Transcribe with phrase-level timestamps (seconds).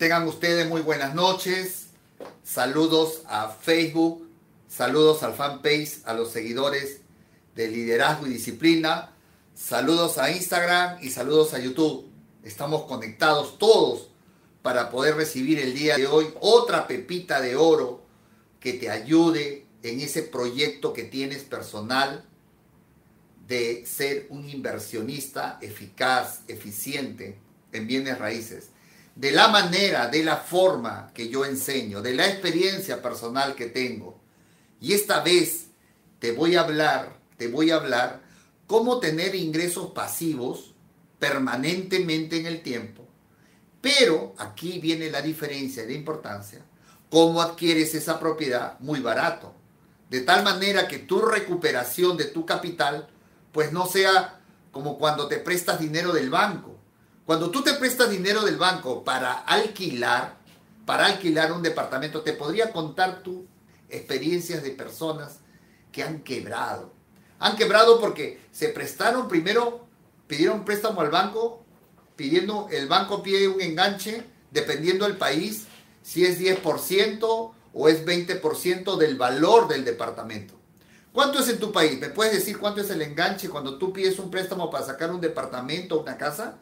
[0.00, 1.88] Tengan ustedes muy buenas noches.
[2.42, 4.26] Saludos a Facebook,
[4.66, 7.02] saludos al fanpage, a los seguidores
[7.54, 9.12] de liderazgo y disciplina.
[9.54, 12.08] Saludos a Instagram y saludos a YouTube.
[12.44, 14.08] Estamos conectados todos
[14.62, 18.02] para poder recibir el día de hoy otra pepita de oro
[18.58, 22.24] que te ayude en ese proyecto que tienes personal
[23.46, 27.36] de ser un inversionista eficaz, eficiente
[27.72, 28.70] en bienes raíces.
[29.20, 34.18] De la manera, de la forma que yo enseño, de la experiencia personal que tengo.
[34.80, 35.66] Y esta vez
[36.20, 38.22] te voy a hablar, te voy a hablar
[38.66, 40.72] cómo tener ingresos pasivos
[41.18, 43.06] permanentemente en el tiempo.
[43.82, 46.62] Pero aquí viene la diferencia de importancia.
[47.10, 49.54] ¿Cómo adquieres esa propiedad muy barato?
[50.08, 53.06] De tal manera que tu recuperación de tu capital
[53.52, 54.40] pues no sea
[54.72, 56.69] como cuando te prestas dinero del banco.
[57.30, 60.38] Cuando tú te prestas dinero del banco para alquilar,
[60.84, 63.46] para alquilar un departamento, te podría contar tú
[63.88, 65.38] experiencias de personas
[65.92, 66.92] que han quebrado.
[67.38, 69.86] Han quebrado porque se prestaron primero,
[70.26, 71.64] pidieron préstamo al banco,
[72.16, 75.66] pidiendo, el banco pide un enganche, dependiendo del país,
[76.02, 80.54] si es 10% o es 20% del valor del departamento.
[81.12, 81.96] ¿Cuánto es en tu país?
[82.00, 85.20] ¿Me puedes decir cuánto es el enganche cuando tú pides un préstamo para sacar un
[85.20, 86.58] departamento o una casa?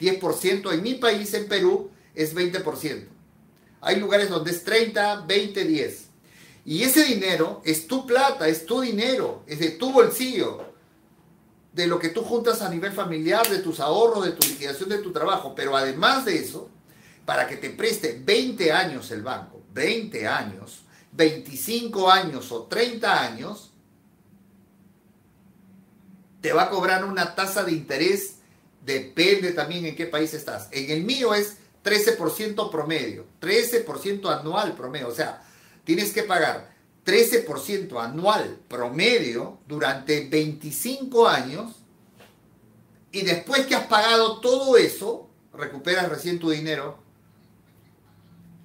[0.00, 0.72] 10%.
[0.72, 3.06] En mi país, en Perú, es 20%.
[3.82, 6.06] Hay lugares donde es 30, 20, 10.
[6.64, 10.64] Y ese dinero es tu plata, es tu dinero, es de tu bolsillo,
[11.72, 14.98] de lo que tú juntas a nivel familiar, de tus ahorros, de tu liquidación de
[14.98, 15.54] tu trabajo.
[15.54, 16.68] Pero además de eso,
[17.24, 23.70] para que te preste 20 años el banco, 20 años, 25 años o 30 años,
[26.40, 28.36] te va a cobrar una tasa de interés,
[28.84, 30.68] depende también en qué país estás.
[30.70, 35.42] En el mío es 13% promedio, 13% anual promedio, o sea,
[35.84, 41.76] tienes que pagar 13% anual promedio durante 25 años
[43.12, 46.98] y después que has pagado todo eso, recuperas recién tu dinero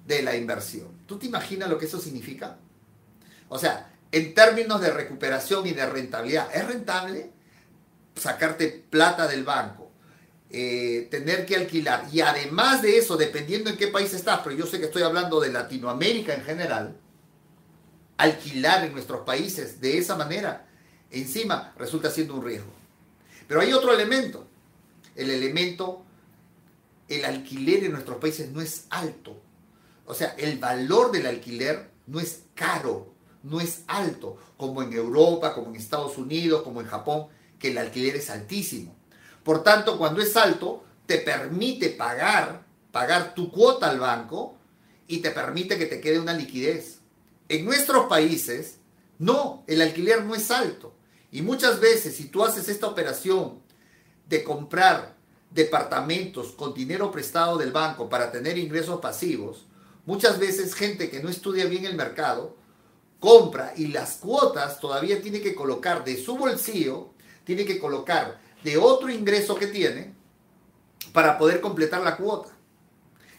[0.06, 0.88] de la inversión.
[1.06, 2.58] ¿Tú te imaginas lo que eso significa?
[3.48, 7.32] O sea, en términos de recuperación y de rentabilidad, ¿es rentable?
[8.16, 9.85] sacarte plata del banco,
[10.58, 14.64] eh, tener que alquilar, y además de eso, dependiendo en qué país estás, pero yo
[14.64, 16.96] sé que estoy hablando de Latinoamérica en general,
[18.16, 20.66] alquilar en nuestros países de esa manera,
[21.10, 22.72] encima resulta siendo un riesgo.
[23.46, 24.46] Pero hay otro elemento,
[25.14, 26.06] el elemento,
[27.10, 29.38] el alquiler en nuestros países no es alto.
[30.06, 33.12] O sea, el valor del alquiler no es caro,
[33.42, 37.26] no es alto, como en Europa, como en Estados Unidos, como en Japón
[37.58, 38.96] que el alquiler es altísimo.
[39.46, 44.56] Por tanto, cuando es alto, te permite pagar, pagar tu cuota al banco
[45.06, 46.98] y te permite que te quede una liquidez.
[47.48, 48.78] En nuestros países,
[49.20, 50.94] no, el alquiler no es alto.
[51.30, 53.60] Y muchas veces, si tú haces esta operación
[54.28, 55.14] de comprar
[55.52, 59.64] departamentos con dinero prestado del banco para tener ingresos pasivos,
[60.06, 62.56] muchas veces gente que no estudia bien el mercado
[63.20, 67.10] compra y las cuotas todavía tiene que colocar de su bolsillo
[67.44, 70.12] tiene que colocar de otro ingreso que tiene
[71.12, 72.50] para poder completar la cuota.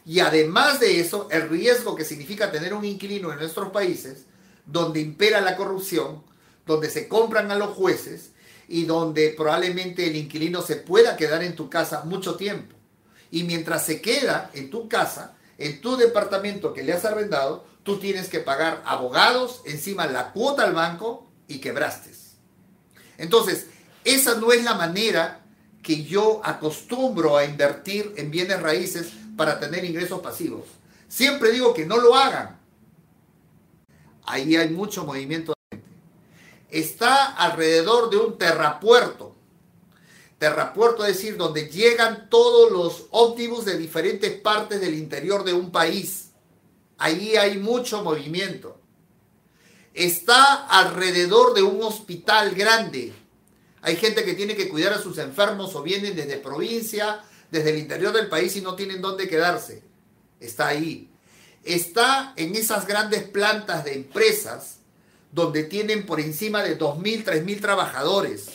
[0.06, 4.24] Y además de eso, el riesgo que significa tener un inquilino en nuestros países,
[4.66, 6.24] donde impera la corrupción,
[6.66, 8.32] donde se compran a los jueces
[8.70, 12.74] y donde probablemente el inquilino se pueda quedar en tu casa mucho tiempo.
[13.30, 18.00] Y mientras se queda en tu casa, en tu departamento que le has arrendado, tú
[18.00, 22.12] tienes que pagar abogados, encima la cuota al banco y quebraste.
[23.18, 23.68] Entonces,
[24.08, 25.42] esa no es la manera
[25.84, 30.64] que yo acostumbro a invertir en bienes raíces para tener ingresos pasivos.
[31.10, 32.58] Siempre digo que no lo hagan.
[34.26, 35.54] Ahí hay mucho movimiento.
[36.70, 39.36] Está alrededor de un terrapuerto.
[40.40, 45.70] Terrapuerto es decir, donde llegan todos los óptimos de diferentes partes del interior de un
[45.70, 46.32] país.
[46.98, 48.80] Ahí hay mucho movimiento.
[49.94, 53.14] Está alrededor de un hospital grande
[53.88, 57.78] hay gente que tiene que cuidar a sus enfermos o vienen desde provincia, desde el
[57.78, 59.82] interior del país y no tienen dónde quedarse.
[60.42, 61.10] Está ahí.
[61.64, 64.80] Está en esas grandes plantas de empresas
[65.32, 68.48] donde tienen por encima de 2.000, 3.000 trabajadores.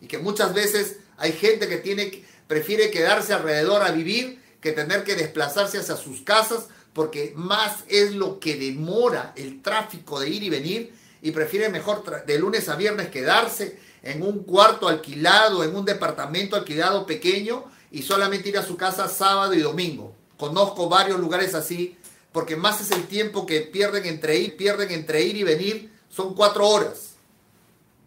[0.00, 5.04] Y que muchas veces hay gente que tiene, prefiere quedarse alrededor a vivir que tener
[5.04, 10.42] que desplazarse hacia sus casas porque más es lo que demora el tráfico de ir
[10.42, 10.92] y venir
[11.22, 16.56] y prefiere mejor de lunes a viernes quedarse en un cuarto alquilado, en un departamento
[16.56, 20.14] alquilado pequeño y solamente ir a su casa sábado y domingo.
[20.36, 21.96] Conozco varios lugares así,
[22.32, 26.34] porque más es el tiempo que pierden entre ir, pierden entre ir y venir, son
[26.34, 27.14] cuatro horas.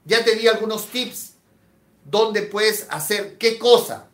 [0.06, 1.34] Ya te di algunos tips
[2.06, 4.08] donde puedes hacer qué cosa.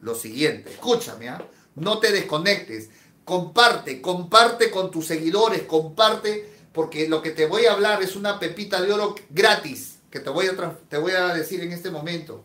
[0.00, 1.44] Lo siguiente, escúchame, ¿ah?
[1.74, 2.88] no te desconectes,
[3.24, 8.40] comparte, comparte con tus seguidores, comparte, porque lo que te voy a hablar es una
[8.40, 12.44] pepita de oro gratis que te voy a, te voy a decir en este momento.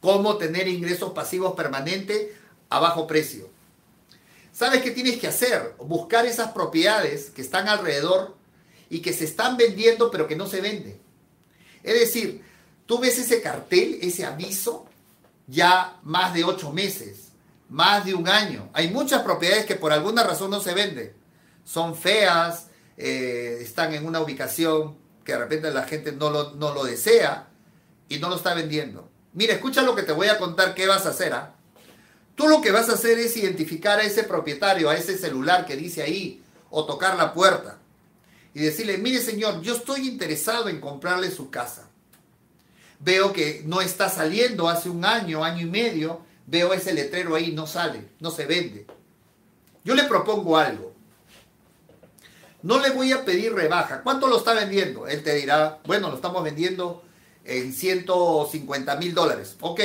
[0.00, 2.28] Cómo tener ingresos pasivos permanentes
[2.68, 3.50] a bajo precio.
[4.52, 5.74] ¿Sabes qué tienes que hacer?
[5.78, 8.36] Buscar esas propiedades que están alrededor
[8.88, 10.98] y que se están vendiendo pero que no se venden.
[11.82, 12.42] Es decir,
[12.86, 14.86] tú ves ese cartel, ese aviso,
[15.46, 17.28] ya más de ocho meses,
[17.68, 18.68] más de un año.
[18.72, 21.12] Hay muchas propiedades que por alguna razón no se venden.
[21.64, 22.66] Son feas,
[22.96, 24.96] eh, están en una ubicación
[25.32, 27.48] de repente la gente no lo, no lo desea
[28.08, 29.08] y no lo está vendiendo.
[29.32, 31.32] Mira, escucha lo que te voy a contar qué vas a hacer.
[31.32, 31.54] ¿ah?
[32.34, 35.76] Tú lo que vas a hacer es identificar a ese propietario, a ese celular que
[35.76, 37.78] dice ahí, o tocar la puerta
[38.54, 41.88] y decirle, mire señor, yo estoy interesado en comprarle su casa.
[42.98, 47.52] Veo que no está saliendo hace un año, año y medio, veo ese letrero ahí,
[47.52, 48.86] no sale, no se vende.
[49.84, 50.89] Yo le propongo algo.
[52.62, 54.02] No le voy a pedir rebaja.
[54.02, 55.06] ¿Cuánto lo está vendiendo?
[55.06, 57.02] Él te dirá, bueno, lo estamos vendiendo
[57.44, 59.56] en 150 mil dólares.
[59.60, 59.80] Ok,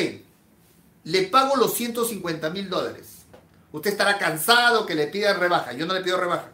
[1.06, 3.26] le pago los 150 mil dólares.
[3.72, 5.74] Usted estará cansado que le pida rebaja.
[5.74, 6.50] Yo no le pido rebaja.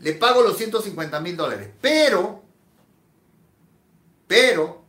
[0.00, 1.70] Le pago los 150 mil dólares.
[1.80, 2.42] Pero,
[4.26, 4.82] pero,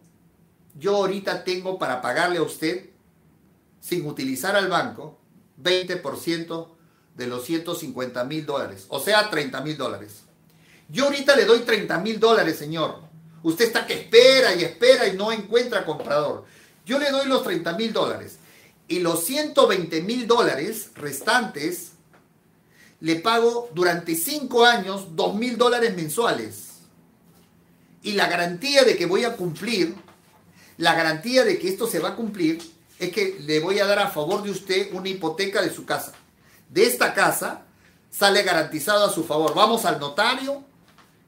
[0.75, 2.89] yo ahorita tengo para pagarle a usted,
[3.79, 5.19] sin utilizar al banco,
[5.61, 6.67] 20%
[7.15, 8.85] de los 150 mil dólares.
[8.89, 10.23] O sea, 30 mil dólares.
[10.91, 12.99] Yo ahorita le doy 30 mil dólares, señor.
[13.43, 16.45] Usted está que espera y espera y no encuentra comprador.
[16.85, 18.37] Yo le doy los 30 mil dólares.
[18.87, 21.93] Y los 120 mil dólares restantes
[22.99, 26.71] le pago durante 5 años 2 mil dólares mensuales.
[28.03, 29.95] Y la garantía de que voy a cumplir,
[30.77, 32.61] la garantía de que esto se va a cumplir,
[32.99, 36.11] es que le voy a dar a favor de usted una hipoteca de su casa.
[36.69, 37.63] De esta casa
[38.09, 39.55] sale garantizado a su favor.
[39.55, 40.65] Vamos al notario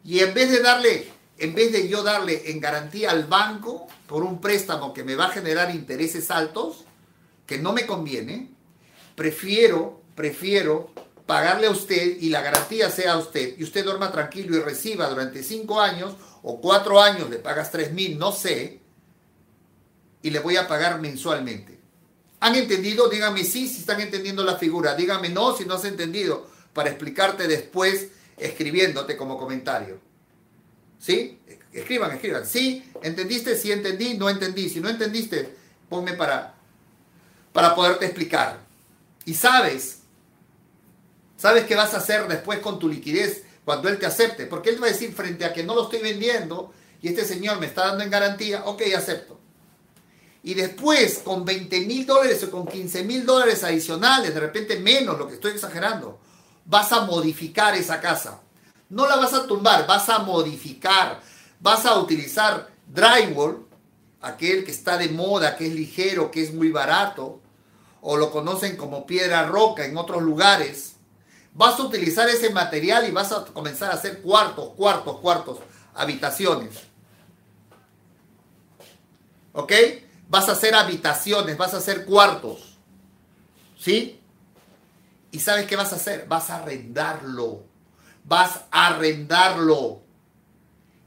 [0.04, 1.08] y en vez de darle,
[1.38, 5.26] en vez de yo darle en garantía al banco por un préstamo que me va
[5.26, 6.84] a generar intereses altos,
[7.46, 8.50] que no me conviene,
[9.16, 10.92] prefiero, prefiero
[11.26, 15.08] pagarle a usted y la garantía sea a usted y usted duerma tranquilo y reciba
[15.10, 18.80] durante cinco años o cuatro años, le pagas tres mil, no sé,
[20.22, 21.80] y le voy a pagar mensualmente.
[22.42, 23.08] ¿Han entendido?
[23.08, 24.96] Díganme sí si están entendiendo la figura.
[24.96, 30.00] Díganme no si no has entendido para explicarte después escribiéndote como comentario.
[31.00, 31.40] ¿Sí?
[31.72, 32.46] Escriban, escriban.
[32.46, 34.70] Sí, entendiste, sí entendí, no entendí.
[34.70, 35.54] Si no entendiste,
[35.90, 36.56] ponme para,
[37.52, 38.60] para poderte explicar.
[39.26, 40.00] Y sabes,
[41.38, 44.46] sabes qué vas a hacer después con tu liquidez cuando él te acepte.
[44.46, 47.60] Porque él va a decir frente a que no lo estoy vendiendo y este señor
[47.60, 49.38] me está dando en garantía, ok, acepto.
[50.42, 55.18] Y después, con 20 mil dólares o con 15 mil dólares adicionales, de repente menos,
[55.18, 56.20] lo que estoy exagerando,
[56.66, 58.42] vas a modificar esa casa.
[58.90, 61.20] No la vas a tumbar, vas a modificar.
[61.60, 63.66] Vas a utilizar drywall,
[64.22, 67.40] aquel que está de moda, que es ligero, que es muy barato,
[68.02, 70.96] o lo conocen como piedra roca en otros lugares.
[71.54, 75.60] Vas a utilizar ese material y vas a comenzar a hacer cuartos, cuartos, cuartos,
[75.94, 76.76] habitaciones.
[79.54, 79.72] ¿Ok?
[80.28, 82.78] Vas a hacer habitaciones, vas a hacer cuartos.
[83.78, 84.20] ¿Sí?
[85.34, 86.28] ¿Y sabes qué vas a hacer?
[86.30, 87.64] Vas a arrendarlo.
[88.24, 90.04] Vas a arrendarlo.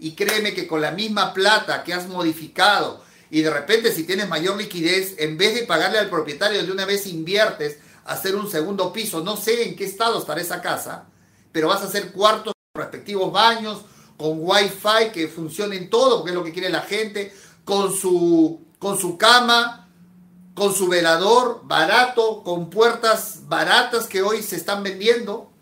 [0.00, 4.28] Y créeme que con la misma plata que has modificado y de repente si tienes
[4.28, 8.50] mayor liquidez, en vez de pagarle al propietario de una vez inviertes a hacer un
[8.50, 11.06] segundo piso, no sé en qué estado estará esa casa,
[11.52, 13.82] pero vas a hacer cuartos respectivos baños,
[14.16, 17.32] con wifi que funcionen todo, porque es lo que quiere la gente,
[17.64, 19.85] con su, con su cama,
[20.56, 25.52] con su velador barato, con puertas baratas que hoy se están vendiendo,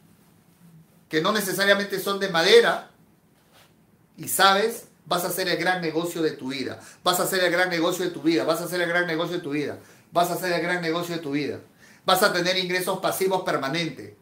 [1.09, 2.93] que no necesariamente son de madera,
[4.17, 7.51] y sabes, vas a hacer el gran negocio de tu vida, vas a hacer el
[7.51, 9.81] gran negocio de tu vida, vas a hacer el gran negocio de tu vida,
[10.13, 11.59] vas a hacer el gran negocio de tu vida,
[12.07, 14.13] vas a tener ingresos pasivos permanentes,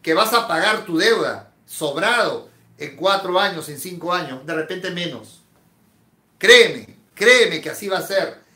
[0.00, 2.48] que vas a pagar tu deuda sobrado
[2.78, 5.42] en cuatro años, en cinco años, de repente menos.
[6.38, 8.47] Créeme, créeme que así va a ser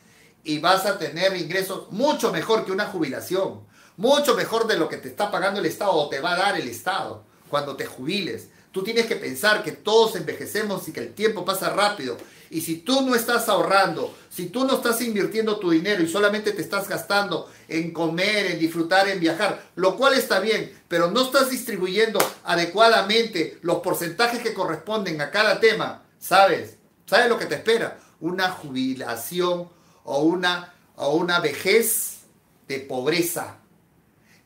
[0.44, 3.60] y vas a tener ingresos mucho mejor que una jubilación,
[3.96, 6.60] mucho mejor de lo que te está pagando el Estado o te va a dar
[6.60, 8.48] el Estado cuando te jubiles.
[8.72, 12.16] Tú tienes que pensar que todos envejecemos y que el tiempo pasa rápido.
[12.48, 16.52] Y si tú no estás ahorrando, si tú no estás invirtiendo tu dinero y solamente
[16.52, 21.22] te estás gastando en comer, en disfrutar, en viajar, lo cual está bien, pero no
[21.22, 26.76] estás distribuyendo adecuadamente los porcentajes que corresponden a cada tema, ¿sabes?
[27.06, 27.98] ¿Sabes lo que te espera?
[28.20, 29.68] Una jubilación
[30.04, 32.20] o una, o una vejez
[32.68, 33.58] de pobreza,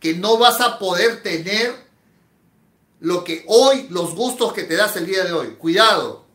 [0.01, 1.75] que no vas a poder tener
[3.01, 5.57] lo que hoy, los gustos que te das el día de hoy.
[5.59, 6.27] Cuidado,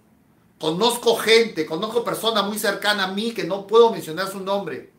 [0.61, 4.93] Conozco gente, conozco personas muy cercanas a mí que no puedo mencionar su nombre,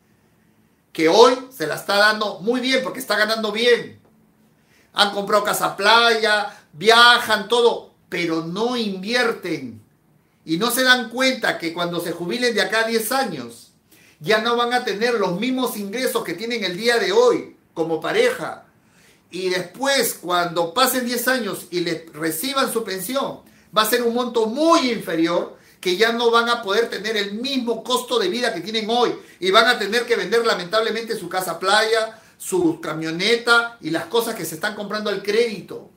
[0.93, 4.03] que hoy se la está dando muy bien porque está ganando bien.
[4.93, 9.81] Han comprado casa playa, viajan, todo, pero no invierten.
[10.45, 13.72] Y no se dan cuenta que cuando se jubilen de acá a 10 años,
[14.23, 18.01] ya no van a tener los mismos ingresos que tienen el día de hoy como
[18.01, 18.67] pareja.
[19.33, 23.41] Y después, cuando pasen 10 años y les reciban su pensión,
[23.77, 27.35] va a ser un monto muy inferior que ya no van a poder tener el
[27.35, 31.29] mismo costo de vida que tienen hoy y van a tener que vender lamentablemente su
[31.29, 35.91] casa playa, su camioneta y las cosas que se están comprando al crédito.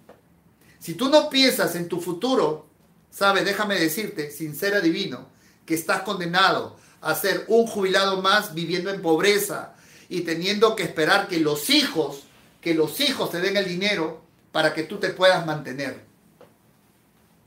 [0.79, 2.65] Si tú no piensas en tu futuro,
[3.12, 5.27] sabes, déjame decirte, sincera divino,
[5.63, 9.75] que estás condenado a ser un jubilado más viviendo en pobreza
[10.09, 12.24] y teniendo que esperar que los hijos,
[12.62, 16.03] que los hijos te den el dinero para que tú te puedas mantener.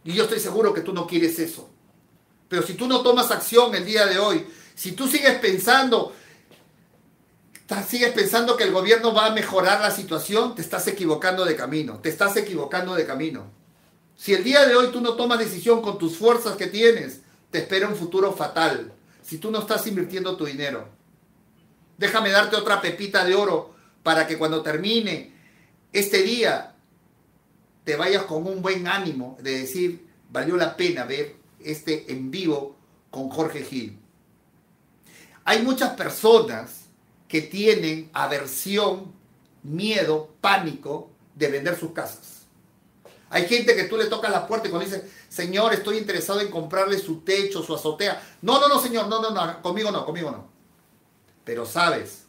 [0.04, 1.68] Y yo estoy seguro que tú no quieres eso.
[2.48, 4.46] Pero si tú no tomas acción el día de hoy,
[4.76, 6.14] si tú sigues pensando,
[7.84, 11.98] sigues pensando que el gobierno va a mejorar la situación, te estás equivocando de camino,
[11.98, 13.50] te estás equivocando de camino.
[14.16, 17.58] Si el día de hoy tú no tomas decisión con tus fuerzas que tienes, te
[17.58, 18.92] espera un futuro fatal
[19.28, 20.88] si tú no estás invirtiendo tu dinero.
[21.99, 25.32] Déjame darte otra pepita de oro para que cuando termine
[25.92, 26.75] este día
[27.85, 32.76] te vayas con un buen ánimo de decir, valió la pena ver este en vivo
[33.11, 33.99] con Jorge Gil.
[35.44, 36.87] Hay muchas personas
[37.26, 39.12] que tienen aversión,
[39.62, 42.38] miedo, pánico de vender sus casas.
[43.30, 46.50] Hay gente que tú le tocas la puerta y cuando dice, Señor, estoy interesado en
[46.50, 48.23] comprarle su techo, su azotea.
[48.40, 50.49] No, no, no, Señor, no, no, no, conmigo no, conmigo no.
[51.44, 52.25] Pero sabes,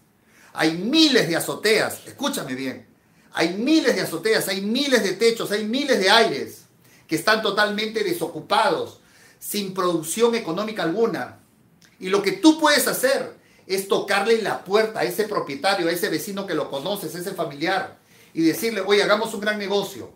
[0.54, 2.88] hay miles de azoteas, escúchame bien,
[3.34, 6.64] hay miles de azoteas, hay miles de techos, hay miles de aires
[7.08, 9.00] que están totalmente desocupados,
[9.40, 11.40] sin producción económica alguna.
[12.00, 13.38] Y lo que tú puedes hacer
[13.68, 17.34] es tocarle la puerta a ese propietario, a ese vecino que lo conoces, a ese
[17.34, 17.98] familiar,
[18.34, 20.12] y decirle, oye, hagamos un gran negocio,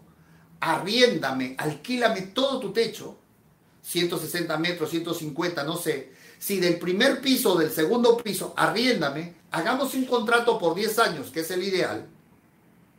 [0.71, 3.17] arriéndame, alquílame todo tu techo,
[3.81, 6.11] 160 metros, 150, no sé.
[6.39, 11.41] Si del primer piso del segundo piso, arriéndame, hagamos un contrato por 10 años, que
[11.41, 12.07] es el ideal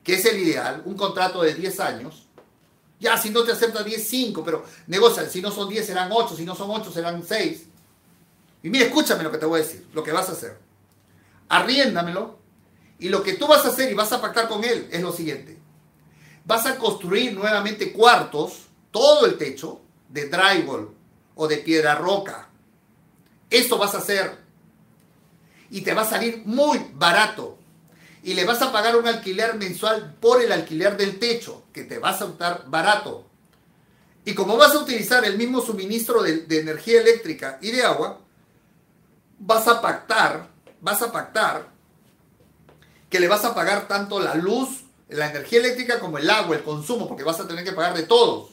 [0.05, 2.27] que es el ideal, un contrato de 10 años.
[3.01, 6.37] Ya, si no te acepta 10, 5, pero negocian, si no son 10 serán 8,
[6.37, 7.65] si no son 8 serán 6.
[8.63, 10.59] Y mira, escúchame lo que te voy a decir, lo que vas a hacer.
[11.49, 12.39] Arriéndamelo
[12.99, 15.13] y lo que tú vas a hacer y vas a pactar con él es lo
[15.13, 15.59] siguiente.
[16.45, 20.91] Vas a construir nuevamente cuartos, todo el techo, de drywall
[21.35, 22.49] o de piedra roca.
[23.51, 24.39] Eso vas a hacer.
[25.71, 27.59] Y te va a salir muy barato
[28.25, 31.99] y le vas a pagar un alquiler mensual por el alquiler del techo, que te
[31.99, 33.27] va a saltar barato.
[34.25, 38.21] Y como vas a utilizar el mismo suministro de, energía eléctrica y de agua,
[39.39, 40.49] vas a pactar,
[40.81, 41.69] vas a pactar
[43.11, 46.63] que le vas a pagar tanto la luz, la energía eléctrica como el agua, el
[46.63, 48.51] consumo, porque vas a tener que pagar de todos.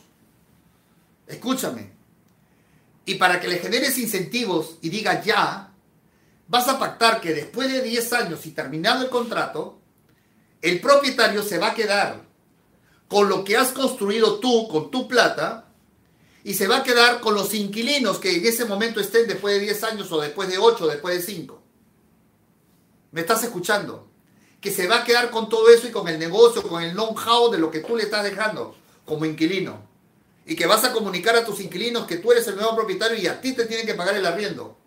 [1.27, 1.91] Escúchame.
[3.05, 5.72] Y para que le generes incentivos y diga ya,
[6.48, 9.79] vas a pactar que después de 10 años y terminado el contrato,
[10.62, 12.22] el propietario se va a quedar
[13.08, 15.67] con lo que has construido tú, con tu plata,
[16.43, 19.62] y se va a quedar con los inquilinos que en ese momento estén después de
[19.62, 21.62] 10 años o después de 8 o después de 5.
[23.12, 24.11] ¿Me estás escuchando?
[24.62, 27.51] Que se va a quedar con todo eso y con el negocio, con el know-how
[27.51, 28.75] de lo que tú le estás dejando
[29.06, 29.82] como inquilino.
[30.46, 33.27] Y que vas a comunicar a tus inquilinos que tú eres el nuevo propietario y
[33.27, 34.77] a ti te tienen que pagar el arriendo.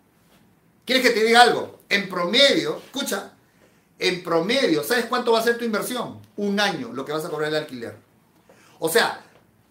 [0.85, 1.79] ¿Quieres que te diga algo?
[1.89, 3.33] En promedio, escucha,
[3.99, 6.19] en promedio, ¿sabes cuánto va a ser tu inversión?
[6.37, 7.95] Un año lo que vas a cobrar el alquiler.
[8.79, 9.23] O sea,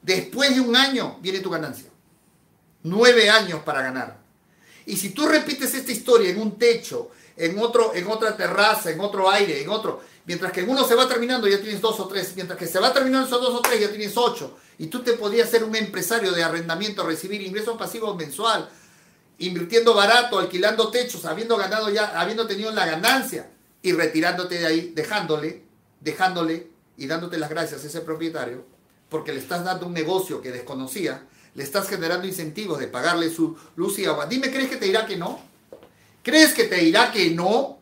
[0.03, 1.89] después de un año viene tu ganancia.
[2.83, 4.19] Nueve años para ganar.
[4.87, 9.01] Y si tú repites esta historia en un techo, en, otro, en otra terraza, en
[9.01, 12.33] otro aire, en otro, mientras que uno se va terminando ya tienes dos o tres,
[12.37, 15.15] mientras que se va terminando esos dos o tres ya tienes ocho, y tú te
[15.15, 18.69] podías ser un empresario de arrendamiento, recibir ingresos pasivos mensual,
[19.39, 23.51] invirtiendo barato, alquilando techos, habiendo ganado ya, habiendo tenido la ganancia
[23.83, 25.65] y retirándote de ahí, dejándole,
[26.01, 28.75] dejándole y dándote las gracias a ese propietario
[29.15, 33.57] porque le estás dando un negocio que desconocía, le estás generando incentivos de pagarle su
[33.77, 34.27] luz y agua.
[34.27, 35.41] Dime, ¿crees que te dirá que no?
[36.25, 37.79] ¿Crees que te dirá que no?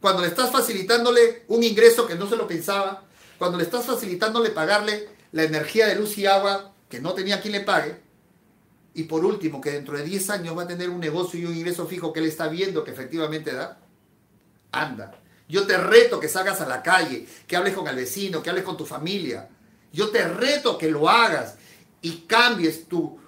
[0.00, 3.04] Cuando le estás facilitándole un ingreso que no se lo pensaba,
[3.38, 7.52] cuando le estás facilitándole pagarle la energía de luz y agua que no tenía quien
[7.52, 8.00] le pague,
[8.94, 11.54] y por último, que dentro de 10 años va a tener un negocio y un
[11.54, 13.78] ingreso fijo que él está viendo que efectivamente da,
[14.70, 15.20] anda.
[15.46, 18.64] Yo te reto que salgas a la calle, que hables con el vecino, que hables
[18.64, 19.50] con tu familia.
[19.92, 21.56] Yo te reto que lo hagas
[22.00, 23.18] y cambies tu,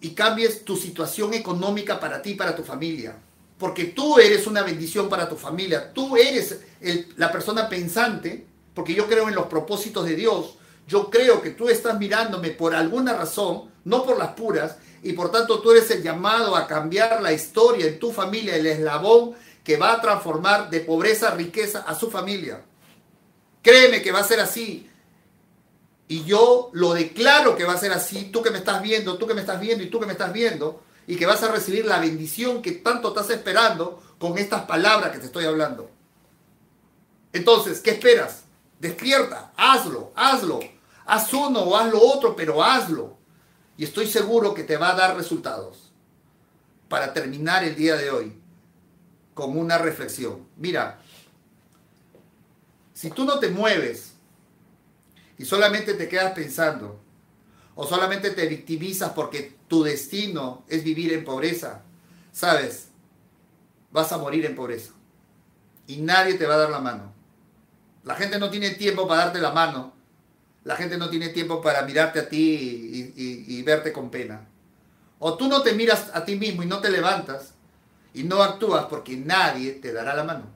[0.00, 3.18] y cambies tu situación económica para ti y para tu familia.
[3.58, 5.92] Porque tú eres una bendición para tu familia.
[5.92, 6.60] Tú eres
[7.16, 10.56] la persona pensante, porque yo creo en los propósitos de Dios.
[10.86, 15.30] Yo creo que tú estás mirándome por alguna razón, no por las puras, y por
[15.30, 19.34] tanto tú eres el llamado a cambiar la historia en tu familia, el eslabón
[19.64, 22.62] que va a transformar de pobreza a riqueza a su familia.
[23.62, 24.88] Créeme que va a ser así.
[26.06, 29.26] Y yo lo declaro que va a ser así, tú que me estás viendo, tú
[29.26, 31.86] que me estás viendo y tú que me estás viendo, y que vas a recibir
[31.86, 35.90] la bendición que tanto estás esperando con estas palabras que te estoy hablando.
[37.32, 38.44] Entonces, ¿qué esperas?
[38.80, 40.60] Despierta, hazlo, hazlo.
[41.04, 43.16] Haz uno o haz lo otro, pero hazlo.
[43.76, 45.92] Y estoy seguro que te va a dar resultados.
[46.88, 48.40] Para terminar el día de hoy
[49.34, 50.48] con una reflexión.
[50.56, 50.98] Mira,
[52.94, 54.14] si tú no te mueves
[55.36, 56.98] y solamente te quedas pensando,
[57.76, 61.82] o solamente te victimizas porque tu destino es vivir en pobreza,
[62.32, 62.88] sabes,
[63.92, 64.92] vas a morir en pobreza.
[65.86, 67.12] Y nadie te va a dar la mano.
[68.02, 69.92] La gente no tiene tiempo para darte la mano.
[70.64, 74.48] La gente no tiene tiempo para mirarte a ti y, verte con pena.
[75.18, 77.52] O tú no te miras a ti mismo y no te levantas
[78.14, 80.46] y no actúas porque nadie te dará la mano.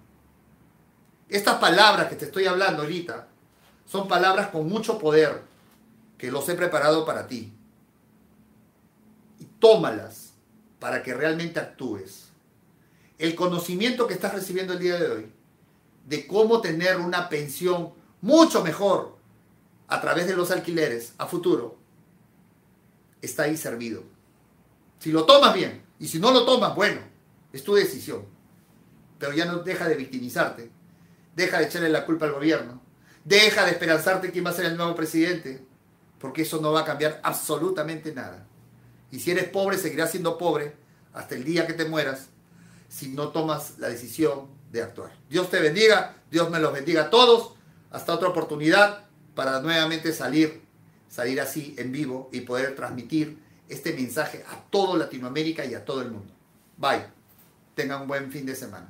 [1.28, 3.28] Estas palabras que te estoy hablando ahorita
[3.86, 5.49] son palabras con mucho poder
[6.20, 7.50] que los he preparado para ti.
[9.38, 10.34] Y tómalas
[10.78, 12.28] para que realmente actúes.
[13.16, 15.32] El conocimiento que estás recibiendo el día de hoy
[16.04, 19.16] de cómo tener una pensión mucho mejor
[19.88, 21.78] a través de los alquileres a futuro
[23.22, 24.02] está ahí servido.
[24.98, 27.00] Si lo tomas bien y si no lo tomas, bueno,
[27.50, 28.26] es tu decisión.
[29.18, 30.70] Pero ya no deja de victimizarte,
[31.34, 32.82] deja de echarle la culpa al gobierno,
[33.24, 35.62] Deja de esperanzarte quién va a ser el nuevo presidente,
[36.20, 38.46] porque eso no va a cambiar absolutamente nada.
[39.10, 40.74] Y si eres pobre, seguirás siendo pobre
[41.12, 42.28] hasta el día que te mueras
[42.88, 45.12] si no tomas la decisión de actuar.
[45.28, 47.54] Dios te bendiga, Dios me los bendiga a todos.
[47.90, 49.04] Hasta otra oportunidad
[49.34, 50.62] para nuevamente salir,
[51.08, 56.02] salir así en vivo y poder transmitir este mensaje a todo Latinoamérica y a todo
[56.02, 56.32] el mundo.
[56.76, 57.06] Bye.
[57.74, 58.88] Tengan un buen fin de semana.